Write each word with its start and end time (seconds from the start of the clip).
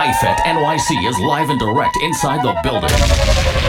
IFET 0.00 0.36
NYC 0.46 1.06
is 1.06 1.18
live 1.18 1.50
and 1.50 1.60
direct 1.60 1.94
inside 2.02 2.42
the 2.42 2.58
building. 2.62 2.88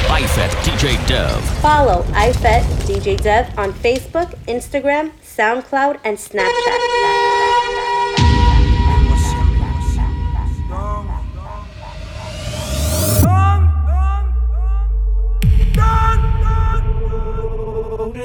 IFET 0.08 0.50
DJ 0.64 0.96
Dev. 1.06 1.44
Follow 1.60 2.04
IFET 2.14 2.62
DJ 2.88 3.20
Dev 3.22 3.48
on 3.60 3.74
Facebook, 3.74 4.30
Instagram, 4.48 5.12
SoundCloud, 5.22 6.00
and 6.06 6.18
Snapchat. 6.18 7.52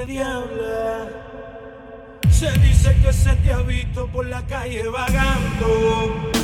diabla. 0.06 1.08
Se 2.30 2.52
dice 2.60 2.94
que 3.02 3.12
se 3.12 3.34
te 3.34 3.52
ha 3.52 3.62
visto 3.62 4.06
por 4.06 4.26
la 4.26 4.46
calle 4.46 4.86
vagando, 4.88 6.35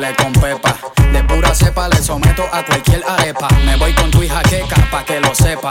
De 0.00 1.22
pura 1.24 1.54
cepa 1.54 1.86
le 1.88 1.96
someto 1.96 2.42
a 2.50 2.64
cualquier 2.64 3.04
arepa. 3.06 3.48
Me 3.66 3.76
voy 3.76 3.92
con 3.92 4.10
tu 4.10 4.22
hija 4.22 4.42
queca 4.44 4.76
pa' 4.90 5.04
que 5.04 5.20
lo 5.20 5.34
sepa. 5.34 5.68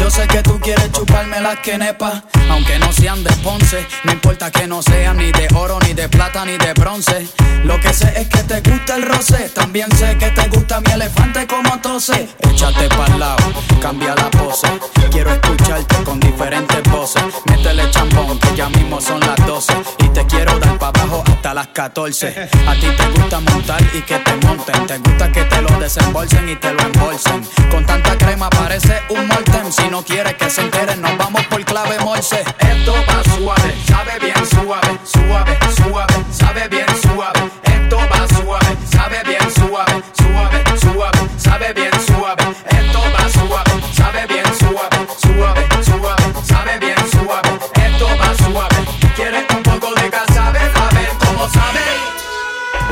Yo 0.00 0.10
sé 0.10 0.26
que 0.28 0.42
tú 0.42 0.58
quieres 0.58 0.90
chuparme 0.92 1.40
las 1.42 1.58
quenepas. 1.58 2.22
Aunque 2.50 2.78
no 2.78 2.90
sean 2.90 3.22
de 3.22 3.30
Ponce, 3.44 3.86
no 4.04 4.12
importa 4.12 4.50
que 4.50 4.66
no 4.66 4.82
sean 4.82 5.18
ni 5.18 5.30
de 5.30 5.46
oro, 5.54 5.78
ni 5.86 5.92
de 5.92 6.08
plata, 6.08 6.44
ni 6.46 6.56
de 6.56 6.72
bronce. 6.72 7.28
Lo 7.64 7.78
que 7.78 7.92
sé 7.92 8.10
es 8.16 8.26
que 8.28 8.42
te 8.44 8.62
gusta 8.62 8.96
el 8.96 9.02
roce. 9.02 9.50
También 9.50 9.88
sé 9.96 10.16
que 10.16 10.30
te 10.30 10.48
gusta 10.48 10.80
mi 10.80 10.90
elefante 10.92 11.46
como 11.46 11.78
tose. 11.80 12.28
Échate 12.40 12.88
pa'l 12.88 13.20
lado, 13.20 13.52
cambia 13.82 14.14
la 14.14 14.30
pose. 14.30 14.68
Quiero 15.10 15.32
escucharte 15.32 16.02
con 16.02 16.18
diferentes 16.18 16.82
voces. 16.90 17.22
Métele 17.44 17.90
champón, 17.90 18.38
que 18.40 18.56
ya 18.56 18.70
mismo 18.70 19.00
son 19.00 19.20
las 19.20 19.36
12. 19.46 19.72
Y 19.98 20.08
te 20.08 20.26
quiero 20.26 20.58
dar 20.58 20.78
pa' 20.78 20.88
abajo 20.88 21.22
hasta 21.26 21.52
las 21.52 21.68
14. 21.68 22.48
A 22.66 22.74
ti 22.74 22.86
te 22.96 23.06
gusta 23.20 23.40
montar 23.40 23.82
y 23.92 24.00
que 24.00 24.18
te 24.18 24.46
monten. 24.46 24.86
Te 24.86 24.98
gusta 24.98 25.30
que 25.30 25.44
te 25.44 25.60
lo 25.60 25.78
desembolsen 25.78 26.48
y 26.48 26.56
te 26.56 26.72
lo 26.72 26.80
embolsen. 26.80 27.44
Con 27.70 27.84
tanta 27.84 28.16
crema 28.16 28.48
parece 28.48 29.02
un 29.10 29.26
molten. 29.28 29.70
No 29.90 30.02
quieres 30.04 30.34
que 30.34 30.48
se 30.48 30.60
enteren, 30.60 31.00
nos 31.02 31.16
vamos 31.18 31.44
por 31.46 31.64
clave 31.64 31.98
morse. 32.00 32.44
Esto 32.58 32.94
va 33.08 33.22
suave, 33.34 33.74
sabe 33.86 34.18
bien 34.20 34.46
suave, 34.46 34.98
suave, 35.04 35.58
suave, 35.76 36.14
sabe 36.30 36.68
bien 36.68 36.86
suave. 37.02 37.50
Esto 37.64 37.96
va 37.96 38.28
suave, 38.28 38.76
sabe 38.90 39.22
bien 39.24 39.50
suave, 39.52 40.02
suave, 40.16 40.64
suave, 40.78 41.18
sabe 41.36 41.72
bien 41.72 41.90
suave. 42.06 42.44
Esto 42.70 43.00
va 43.14 43.28
suave, 43.30 43.72
sabe 43.92 44.26
bien 44.26 44.44
suave, 44.58 44.98
suave, 45.18 45.66
suave, 45.82 46.24
sabe 46.44 46.78
bien 46.78 47.10
suave. 47.10 47.50
Esto 47.74 48.06
va 48.20 48.34
suave. 48.36 48.76
¿Quieres 49.16 49.44
un 49.56 49.62
poco 49.62 49.94
de 49.94 50.10
casabe? 50.10 50.60
A 50.60 50.94
ver 50.94 51.10
cómo 51.18 51.48
sabe. 51.48 51.84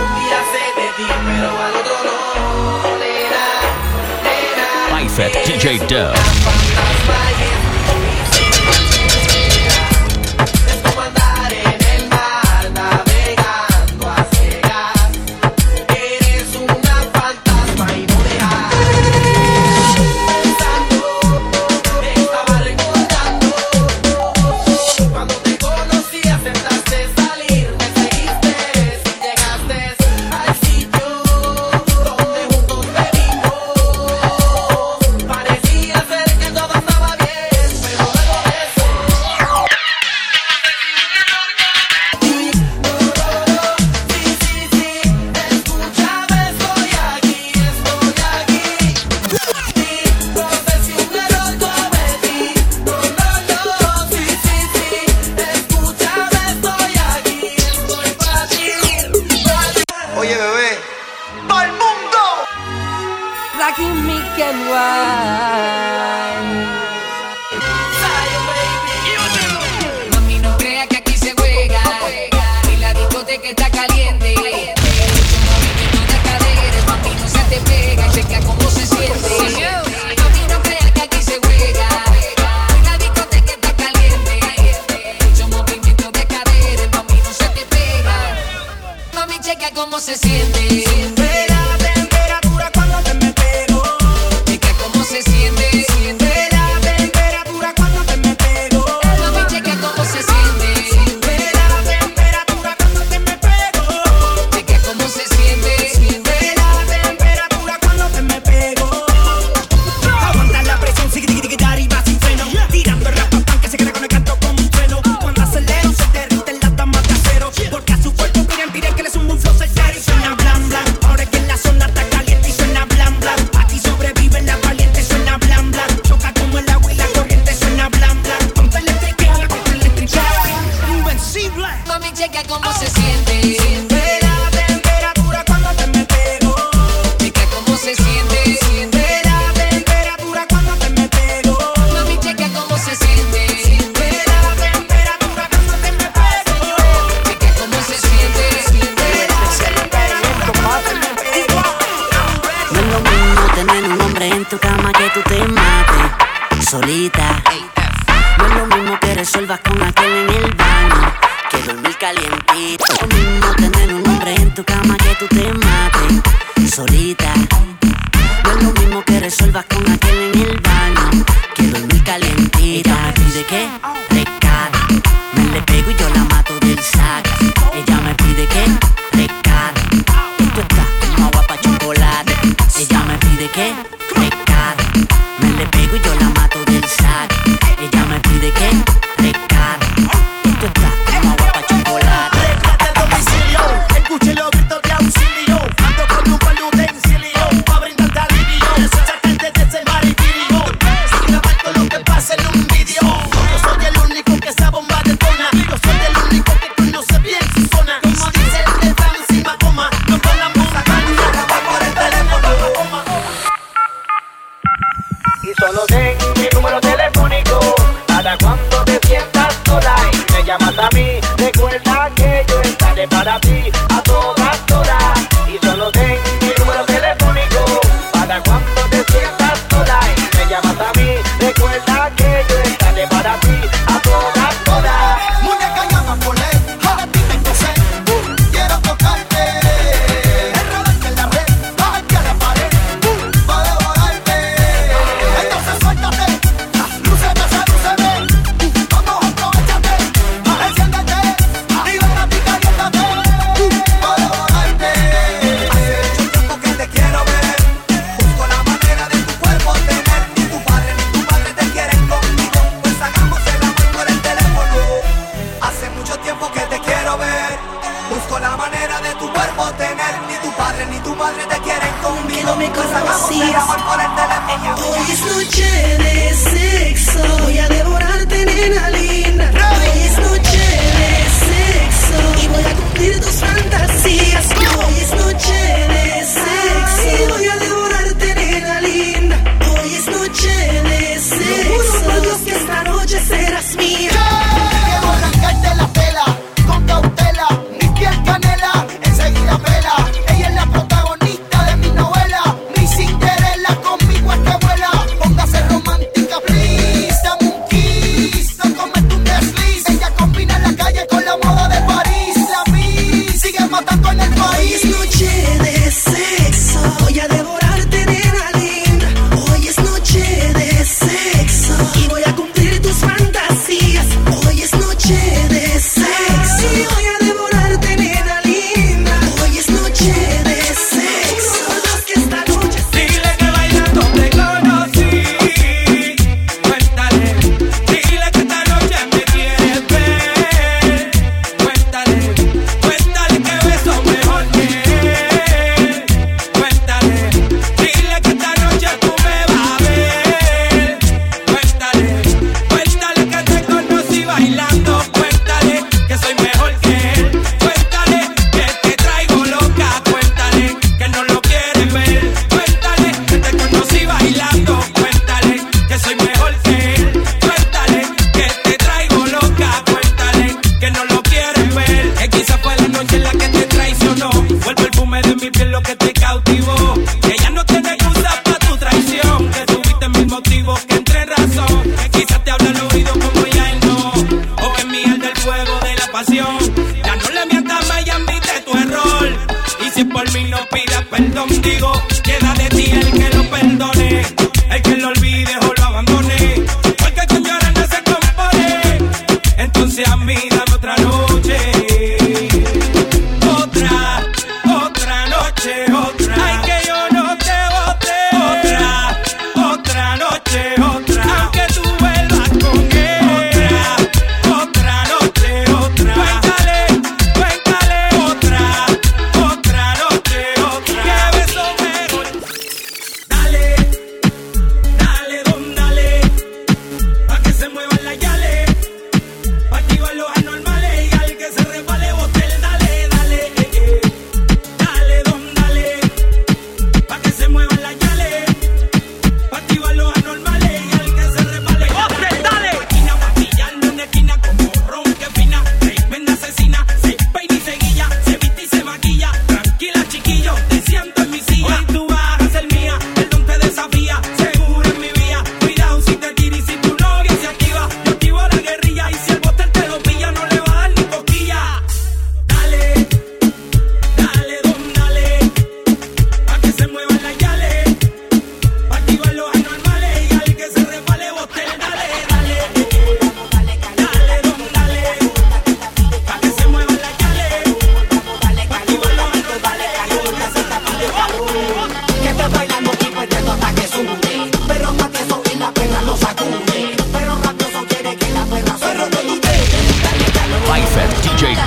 Un 0.03 0.11
día 0.21 0.41
sé 0.53 0.65
de 0.81 0.89
ti, 0.97 1.07
pero 1.27 1.49
al 1.63 1.75
otro 1.77 1.97
no, 2.07 2.99
nena 2.99 3.45
IFET 5.03 5.33
DJ 5.47 5.79
Dev. 5.87 6.68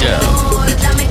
Down. 0.01 1.10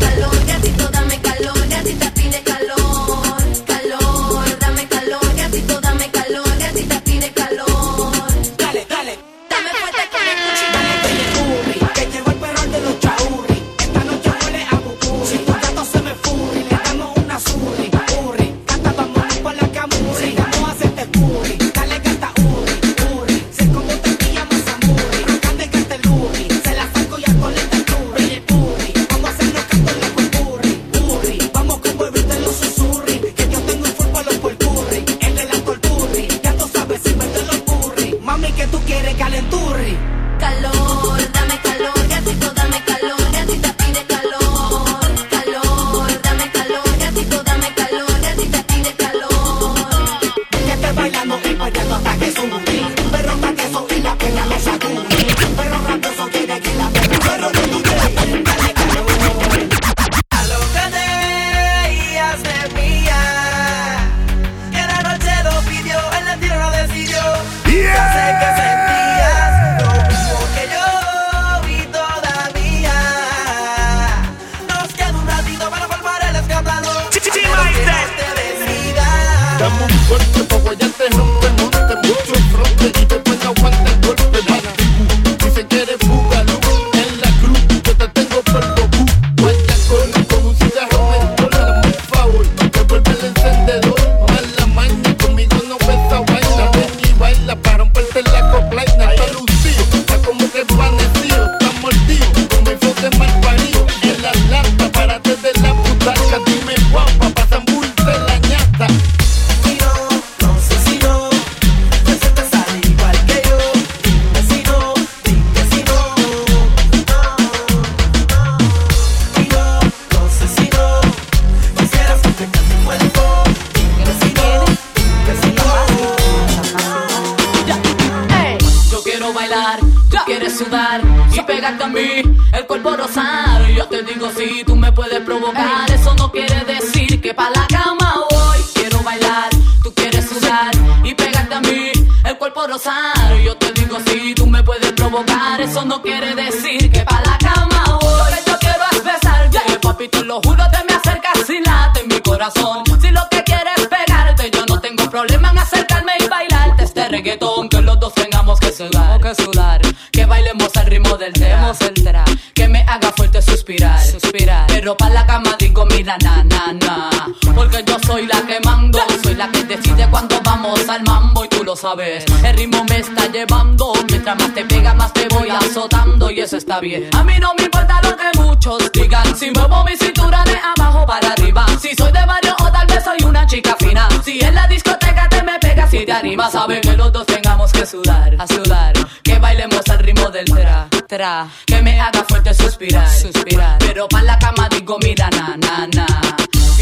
sabes. 171.81 172.25
El 172.45 172.57
ritmo 172.57 172.85
me 172.85 172.99
está 172.99 173.27
llevando, 173.33 173.93
mientras 174.11 174.37
más 174.37 174.53
te 174.53 174.65
pega, 174.65 174.93
más 174.95 175.13
te 175.15 175.27
voy 175.29 175.49
azotando 175.49 176.31
y 176.31 176.41
eso 176.41 176.59
está 176.59 176.79
bien. 176.79 177.09
A 177.15 177.25
mí 177.25 177.35
no 177.41 177.55
me 177.57 177.65
importa 177.65 178.01
lo 178.03 178.17
que 178.17 178.39
muchos 178.39 178.93
digan, 178.93 179.35
si 179.35 179.51
muevo 179.51 179.83
mi 179.85 179.97
cintura 179.97 180.45
de 180.45 180.59
abajo 180.77 181.07
para 181.07 181.29
arriba. 181.29 181.65
Si 181.81 181.95
soy 181.95 182.13
de 182.13 182.25
barrio 182.27 182.55
o 182.61 182.71
tal 182.71 182.87
vez 182.87 183.03
soy 183.03 183.17
una 183.25 183.47
chica 183.47 183.75
fina. 183.79 184.09
Si 184.23 184.41
en 184.41 184.55
la 184.55 184.67
discoteca 184.69 185.27
te 185.31 185.43
me 185.43 185.59
pegas 185.59 185.93
y 185.95 186.05
te 186.05 186.13
animas, 186.13 186.53
sabes 186.53 186.81
que 186.83 186.93
los 186.97 187.11
dos 187.13 187.25
tengamos 187.25 187.73
que 187.73 187.87
sudar, 187.87 188.37
a 188.39 188.47
sudar. 188.47 188.93
Que 189.23 189.39
bailemos 189.39 189.89
al 189.89 189.99
ritmo 190.01 190.29
del 190.29 190.45
tra, 190.45 190.87
tra. 191.09 191.49
Que 191.67 191.81
me 191.81 191.99
haga 191.99 192.23
fuerte 192.29 192.53
suspirar, 192.53 193.09
suspirar. 193.09 193.79
Pero 193.79 194.07
pa' 194.07 194.23
la 194.23 194.39
cama 194.39 194.69
digo, 194.69 194.99
mira, 195.03 195.31
na, 195.31 195.57
na, 195.57 195.87
na. 195.87 196.07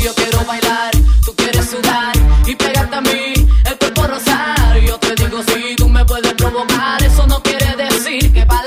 Yo 0.02 0.12
quiero 0.14 0.44
bailar, 0.44 0.90
tú 1.24 1.34
quieres 1.36 1.70
sudar 1.70 2.16
y 2.46 2.56
pegarte 2.56 2.96
a 2.96 3.00
mí 3.00 3.48
por 3.98 4.10
rozar. 4.10 4.78
Yo 4.80 4.98
te 4.98 5.14
digo 5.14 5.42
si 5.42 5.76
tú 5.76 5.88
me 5.88 6.04
puedes 6.04 6.32
provocar, 6.34 7.02
eso 7.02 7.26
no 7.26 7.42
quiere 7.42 7.76
decir 7.76 8.32
que 8.32 8.46
para 8.46 8.57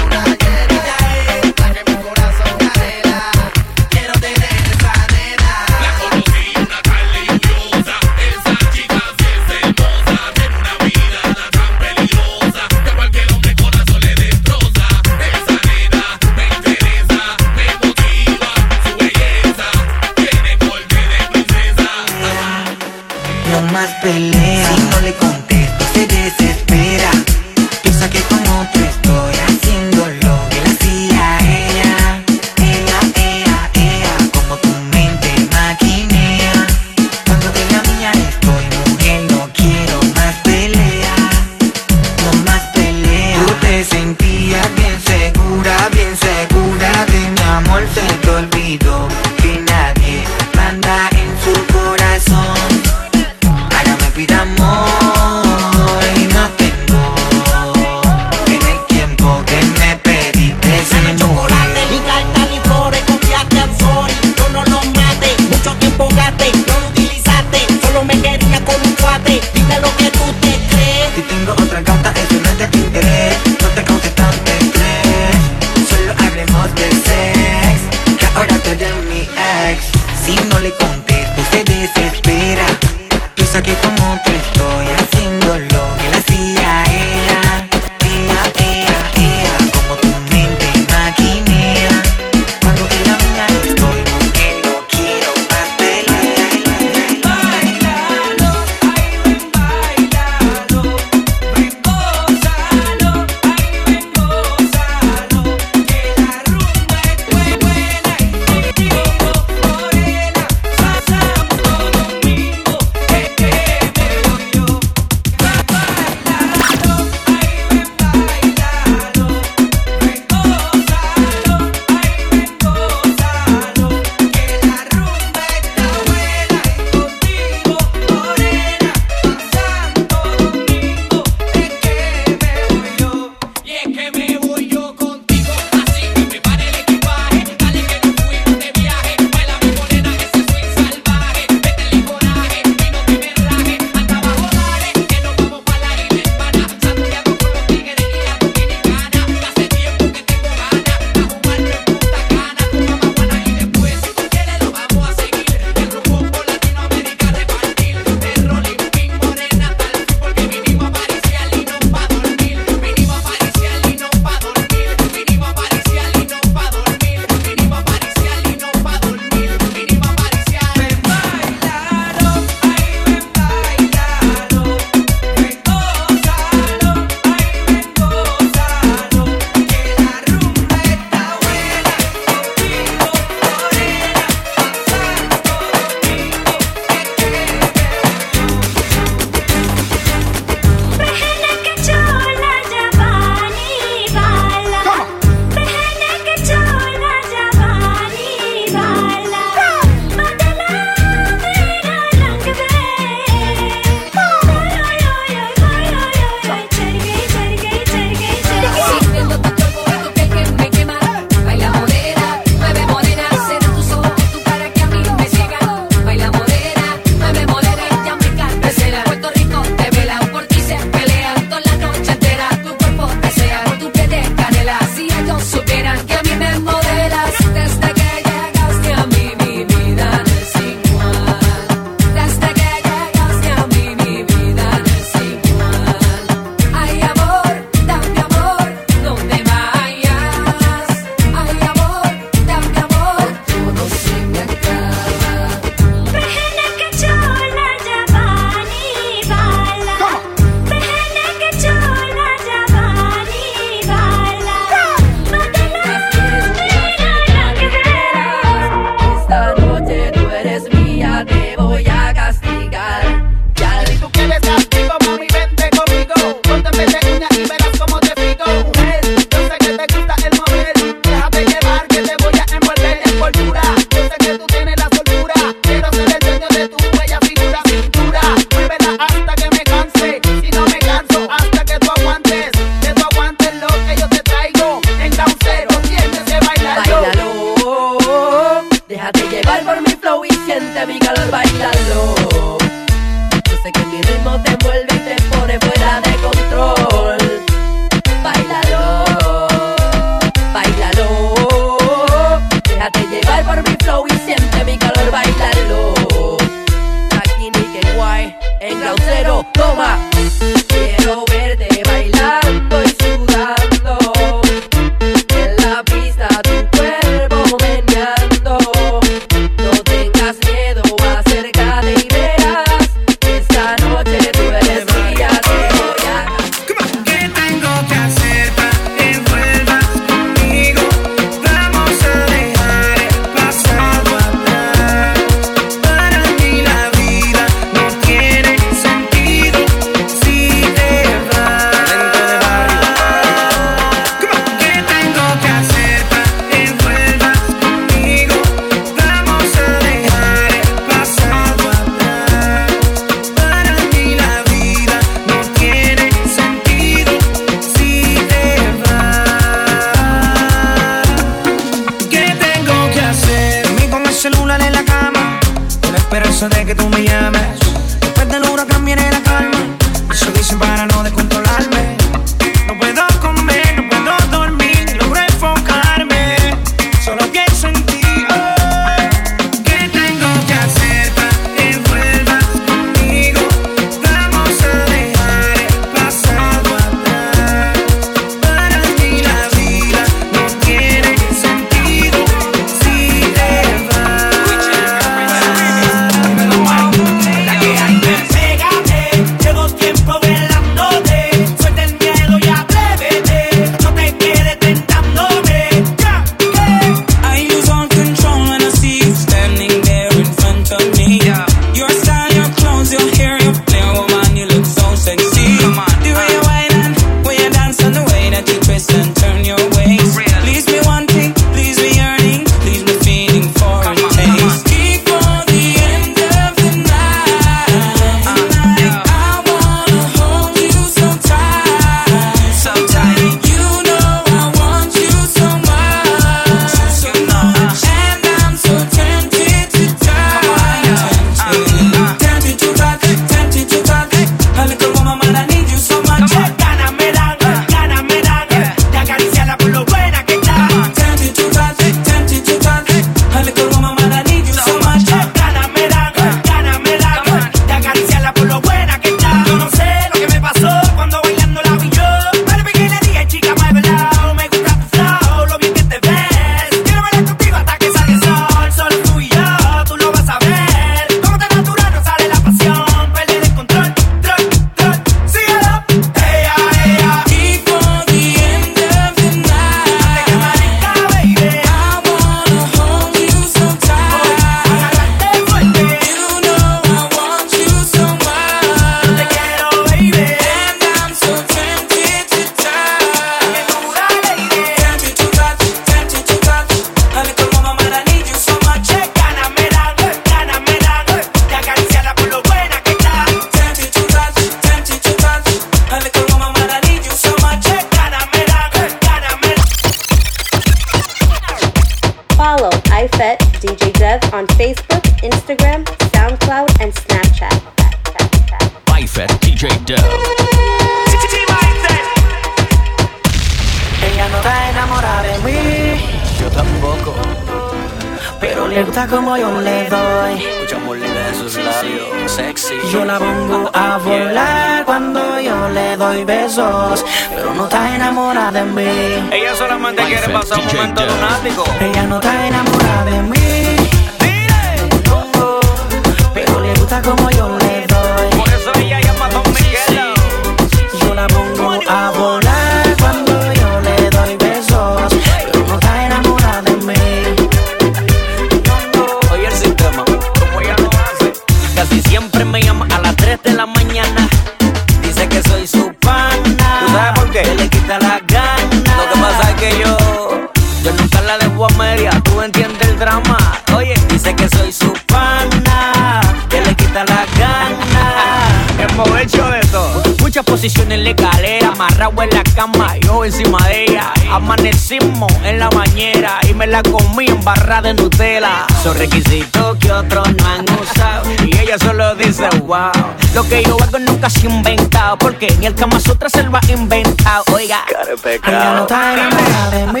muchas 580.38 580.44
posiciones 580.44 580.98
legales. 581.00 581.64
Amarrado 581.64 582.22
en 582.22 582.30
la 582.30 582.42
cama, 582.54 582.96
y 582.96 583.06
yo 583.06 583.24
encima 583.24 583.58
de 583.66 583.84
ella. 583.84 584.12
Amanecimos 584.30 585.32
en 585.44 585.58
la 585.58 585.68
bañera 585.70 586.38
y 586.48 586.54
me 586.54 586.66
la 586.66 586.82
comí 586.82 587.26
en 587.26 587.38
embarrada 587.38 587.90
en 587.90 587.96
Nutella. 587.96 588.66
Son 588.82 588.96
requisitos 588.96 589.76
que 589.78 589.90
otros 589.90 590.28
no 590.36 590.46
han 590.46 590.64
usado. 590.80 591.24
Y 591.44 591.58
ella 591.58 591.78
solo 591.78 592.14
dice, 592.14 592.48
wow. 592.66 592.90
Lo 593.34 593.48
que 593.48 593.64
yo 593.64 593.76
hago 593.82 593.98
nunca 593.98 594.30
se 594.30 594.46
ha 594.46 594.50
inventado. 594.50 595.18
Porque 595.18 595.54
ni 595.58 595.66
el 595.66 595.74
Kama 595.74 595.98
Sutra 596.00 596.28
se 596.28 596.42
lo 596.42 596.56
ha 596.56 596.60
inventado. 596.68 597.44
Oiga, 597.52 597.84
ella 598.24 598.74
no 598.74 598.82
está 598.82 599.14
enamorada 599.14 599.70
de 599.70 599.92
mí. 599.92 600.00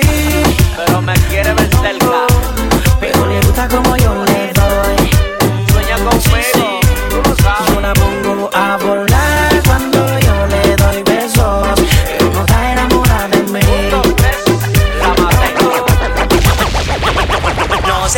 Pero 0.76 1.02
me 1.02 1.14
quiere 1.14 1.52
ver 1.54 1.70
cerca. 1.80 2.26
Pero 3.00 3.26
le 3.26 3.40
gusta 3.40 3.68
como 3.68 3.96
yo 3.96 4.27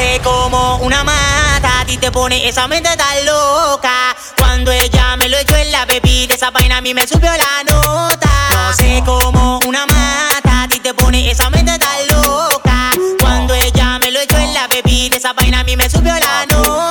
hace 0.00 0.20
como 0.20 0.76
una 0.78 1.04
mata. 1.04 1.80
A 1.80 1.84
ti 1.84 1.96
te 1.98 2.10
pone 2.10 2.48
esa 2.48 2.66
mente 2.68 2.90
tan 2.96 3.26
loca. 3.26 4.16
Cuando 4.36 4.72
ella 4.72 5.16
me 5.16 5.28
lo 5.28 5.38
echó 5.38 5.56
en 5.56 5.70
la 5.70 5.84
bebida, 5.84 6.34
esa 6.34 6.50
vaina 6.50 6.78
a 6.78 6.80
mí 6.80 6.94
me 6.94 7.06
subió 7.06 7.30
la 7.30 7.64
nota. 7.70 8.30
Lo 8.50 8.58
hace 8.68 9.02
como 9.04 9.58
una 9.66 9.86
mata. 9.86 10.62
A 10.62 10.68
ti 10.68 10.80
te 10.80 10.94
pone 10.94 11.30
esa 11.30 11.50
mente 11.50 11.78
tan 11.78 12.06
loca. 12.08 12.90
Cuando 13.20 13.54
ella 13.54 13.98
me 13.98 14.10
lo 14.10 14.20
echó 14.20 14.38
en 14.38 14.54
la 14.54 14.66
bebida, 14.68 15.16
esa 15.16 15.32
vaina 15.32 15.60
a 15.60 15.64
mí 15.64 15.76
me 15.76 15.88
subió 15.88 16.14
la 16.14 16.46
nota. 16.46 16.89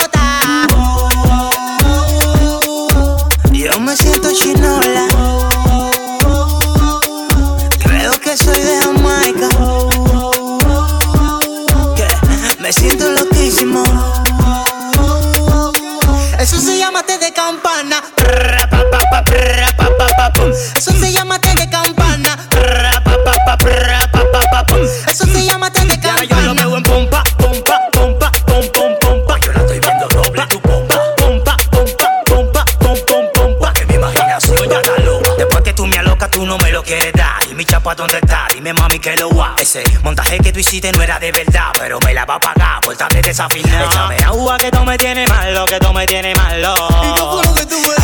Que 39.00 39.16
lo 39.16 39.30
guap. 39.30 39.60
Ese 39.60 39.84
montaje 40.04 40.40
que 40.40 40.52
tú 40.52 40.60
hiciste 40.60 40.92
no 40.92 41.02
era 41.02 41.20
de 41.20 41.32
verdad, 41.32 41.72
pero 41.78 42.00
me 42.02 42.14
la 42.14 42.26
va 42.26 42.36
a 42.36 42.40
pagar 42.40 42.82
por 42.82 42.96
tarde 42.96 43.22
desafinada. 43.22 43.86
Échame 43.86 44.18
agua 44.26 44.58
que 44.58 44.72
tú 44.72 44.84
me 44.84 44.98
tienes 44.98 45.30
malo, 45.30 45.66
que 45.66 45.80
tú 45.80 45.94
me 45.94 46.06
tienes 46.06 46.38
malo. 46.38 46.74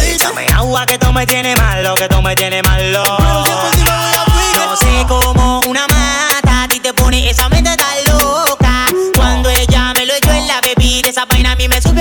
Échame 0.04 0.48
agua 0.54 0.86
que 0.86 0.98
tú 0.98 1.12
me 1.12 1.26
tienes 1.26 1.58
malo, 1.58 1.96
que 1.96 2.08
tú 2.08 2.22
me 2.22 2.36
tienes 2.36 2.64
malo. 2.64 3.04
No 4.56 4.76
sé 4.76 5.06
cómo 5.08 5.62
una 5.68 5.88
mata 5.88 6.64
a 6.64 6.68
ti 6.68 6.80
te 6.80 6.94
pone 6.94 7.30
esa 7.30 7.50
mente 7.50 7.76
tan 7.76 8.18
loca. 8.18 8.86
Cuando 9.16 9.50
ella 9.50 9.94
me 9.94 10.06
lo 10.06 10.14
echó 10.14 10.32
en 10.32 10.48
la 10.48 10.62
bebida, 10.62 11.10
esa 11.10 11.26
vaina 11.26 11.54
a 11.54 11.56
mí 11.56 11.68
me 11.68 11.82
subió 11.82 11.95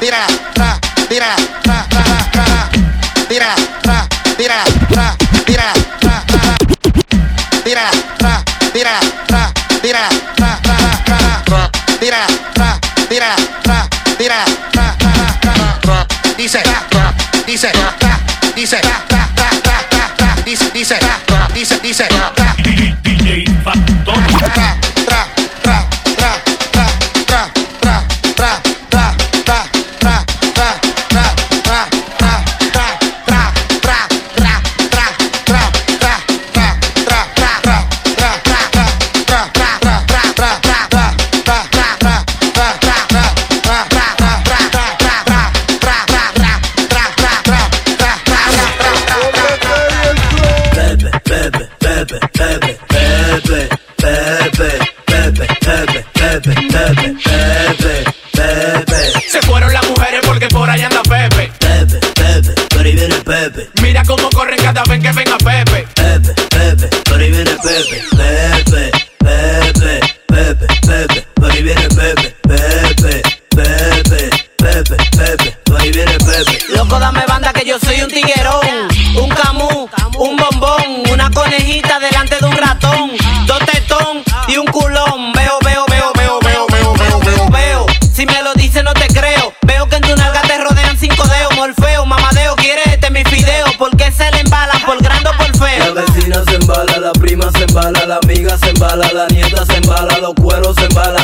tírala, 0.00 0.26
tra, 0.54 0.78
tírala, 1.08 1.36
tra, 1.62 1.84
tra, 1.88 2.02
tra, 2.02 2.44
tra. 2.44 2.68
Tírala, 3.28 3.54
tra, 3.82 4.06
tírala, 4.36 4.64
tra, 4.88 5.16
tírala, 5.44 5.72
tra, 6.00 6.22
tra. 6.26 6.56
Tírala, 7.64 7.90
tra, 8.18 8.42
tírala, 8.72 9.00
tra, 9.26 9.52
tírala, 9.82 10.08
tra, 10.36 10.58
tra, 10.62 10.76
tra, 11.04 11.42
tra. 11.44 11.70
Tírala, 11.98 12.26
tra, 12.54 12.78
tírala, 13.08 13.36
tra, 13.62 13.88
tírala, 14.16 14.44
tra, 14.70 14.94
tra, 14.98 15.78
tra. 15.80 16.06
Dice, 16.36 16.62
tra, 16.62 17.14
dice, 17.44 17.70
tra, 17.70 18.18
dice, 18.54 18.80
tra, 18.80 19.28
tra, 19.34 19.48
tra, 19.62 20.10
tra. 20.16 20.34
Dice, 20.44 20.70
dice, 20.72 20.98
dice, 21.52 21.78
dice, 21.82 22.06
tra, 22.06 22.54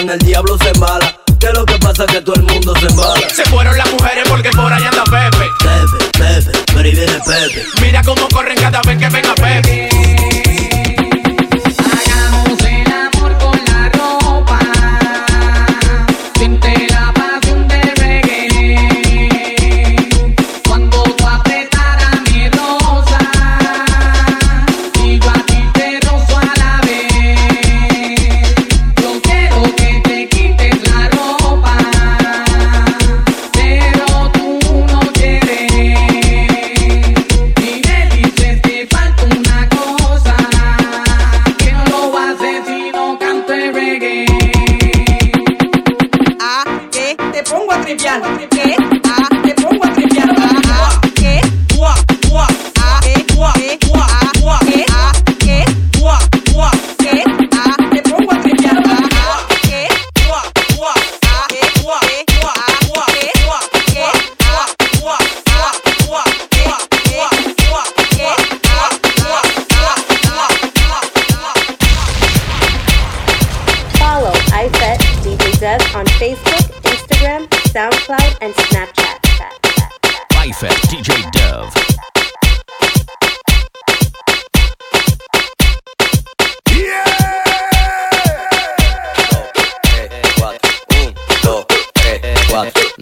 el 0.00 0.18
diablo 0.18 0.58
se 0.58 0.70
embala. 0.70 1.16
¿Qué 1.38 1.46
es 1.46 1.54
lo 1.54 1.64
que 1.64 1.78
pasa? 1.78 2.06
Que 2.06 2.20
todo 2.20 2.34
el 2.36 2.42
mundo 2.42 2.74
se 2.78 2.86
embala. 2.86 3.28
Se 3.28 3.44
fueron 3.44 3.76
las 3.76 3.90
mujeres 3.92 4.24
porque 4.28 4.50
por 4.50 4.72
ahí 4.72 4.82
anda 4.82 5.04
Pepe. 5.04 5.44
Pepe, 5.60 6.18
Pepe, 6.18 6.72
por 6.72 6.84
ahí 6.84 6.92
viene 6.92 7.12
Pepe. 7.12 7.64
Mira 7.80 8.02
cómo 8.02 8.28
corren 8.28 8.56
cada 8.56 8.80
vez 8.82 8.98
que 8.98 9.08
venga 9.08 9.34
Pepe. 9.34 10.33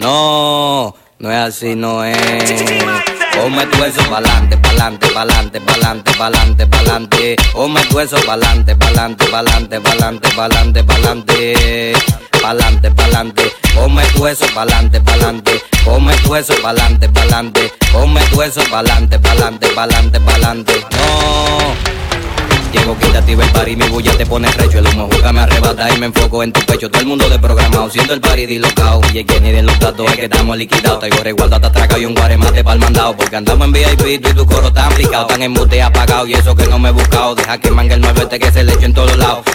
No, 0.03 0.93
no 1.19 1.31
es 1.31 1.37
así, 1.37 1.75
no 1.75 2.03
es. 2.03 2.17
Ponme 3.33 3.65
tu 3.67 3.83
eso 3.85 4.03
pa'lante, 4.09 4.57
pa'lante, 4.57 5.07
pa'lante, 5.11 5.61
pa'lante, 5.61 6.11
pa'lante, 6.11 6.67
pa'lante. 6.67 7.35
Ponme 7.53 7.81
tu 7.85 8.01
eso 8.01 8.17
pa'lante, 8.25 8.75
pa'lante, 8.75 9.25
pa'lante, 9.27 9.79
pa'lante, 9.79 10.29
pa'lante, 10.35 10.83
pa'lante. 10.83 11.93
Pa'lante, 12.41 12.91
pa'lante. 12.91 13.53
Ponme 13.73 14.03
tu 14.13 14.27
eso 14.27 14.45
pa'lante, 14.53 14.99
pa'lante. 14.99 15.63
Ponme 15.85 16.13
tu 16.17 16.35
eso 16.35 16.53
pa'lante, 16.61 17.07
pa'lante. 17.07 17.71
Ponme 17.93 18.19
tu 18.29 18.41
eso 18.41 18.61
pa'lante, 18.69 19.17
pa'lante, 19.19 19.69
pa'lante, 19.69 20.19
pa'lante. 20.19 20.85
No. 20.91 22.02
Llego, 22.73 22.97
quítate 22.97 23.33
el 23.33 23.51
party, 23.51 23.75
mi 23.75 23.87
bulla 23.87 24.17
te 24.17 24.25
pone 24.25 24.51
recho. 24.51 24.79
El 24.79 24.87
humo 24.87 25.07
juca 25.11 25.31
me 25.31 25.41
arrebata 25.41 25.93
y 25.95 25.99
me 25.99 26.07
enfoco 26.07 26.41
en 26.41 26.51
tu 26.51 26.59
pecho. 26.61 26.89
Todo 26.89 27.01
el 27.01 27.07
mundo 27.07 27.29
de 27.29 27.37
programado, 27.37 27.87
siento 27.91 28.13
el 28.13 28.19
party 28.19 28.47
dislocado. 28.47 28.99
Y 29.13 29.19
es 29.19 29.25
que 29.25 29.39
ni 29.39 29.51
de 29.51 29.61
los 29.61 29.77
datos 29.79 30.09
es 30.09 30.15
que 30.15 30.23
estamos 30.23 30.57
liquidados. 30.57 30.99
Traigo 30.99 31.17
resguardo 31.17 31.55
hasta 31.55 31.67
atraca 31.67 31.99
y 31.99 32.05
un 32.05 32.15
guaremate 32.15 32.63
pa'l 32.63 32.79
mandado. 32.79 33.15
Porque 33.15 33.35
andamos 33.35 33.67
en 33.67 33.73
VIP, 33.73 34.21
tú 34.23 34.29
y 34.29 34.33
tu 34.33 34.45
coro 34.47 34.73
tan 34.73 34.91
picado. 34.95 35.27
Tan 35.27 35.43
en 35.43 35.53
bote 35.53 35.81
apagado 35.83 36.25
y 36.25 36.33
eso 36.33 36.55
que 36.55 36.65
no 36.65 36.79
me 36.79 36.89
he 36.89 36.91
buscado. 36.91 37.35
Deja 37.35 37.59
que 37.59 37.69
mangue 37.69 37.93
el 37.93 38.01
9 38.01 38.21
este 38.23 38.39
que 38.39 38.51
se 38.51 38.63
le 38.63 38.73
eche 38.73 38.85
en 38.85 38.93
todos 38.95 39.15
lados. 39.17 39.45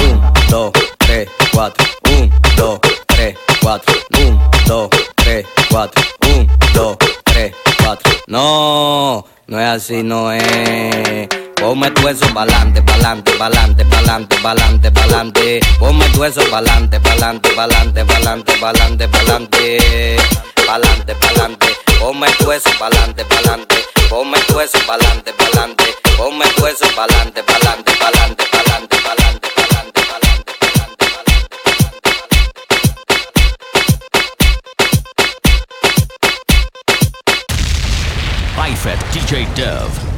Un, 0.00 0.22
dos, 0.48 0.72
tres, 0.96 1.28
cuatro. 1.52 1.84
Un, 2.10 2.32
dos, 2.56 2.80
tres, 3.06 3.36
cuatro. 3.60 3.94
Un, 4.18 4.40
dos, 4.66 4.88
tres, 5.16 5.46
cuatro. 5.70 6.02
Un, 6.22 6.48
dos, 6.72 6.96
tres, 7.24 7.52
cuatro. 7.84 8.12
No, 8.26 9.24
no 9.48 9.58
es 9.58 9.66
así, 9.66 10.02
no 10.02 10.30
es. 10.30 11.28
Ponme 11.56 11.90
tu 11.90 12.06
eso 12.06 12.26
pa'lante, 12.34 12.82
pa'lante, 12.82 13.32
pa'lante, 13.32 13.84
pa'lante, 13.86 14.36
pa'lante, 14.36 14.90
pa'lante. 14.92 15.60
Ponme 15.78 16.04
tu 16.10 16.22
eso 16.24 16.42
pa'lante, 16.50 17.00
pa'lante, 17.00 17.50
pa'lante, 17.54 18.04
pa'lante, 18.04 18.58
pa'lante, 18.58 19.08
pa'lante. 19.08 20.16
Pa'lante, 20.66 21.14
pa'lante. 21.14 21.66
Ponme 21.98 22.26
tu 22.38 22.50
pa'lante, 22.78 23.24
pa'lante. 23.24 23.76
Ponme 24.10 24.38
tu 24.46 24.60
eso 24.60 24.78
pa'lante, 24.86 25.32
pa'lante. 25.32 25.84
Ponme 26.16 26.44
tu 26.54 26.66
eso 26.66 26.86
pa'lante, 26.94 27.42
pa'lante, 27.42 27.92
pa'lante, 27.94 28.44
pa'lante, 28.52 28.96
pa'lante, 29.02 29.47
Bifet 38.58 38.98
DJ 39.12 39.46
Dev. 39.54 40.17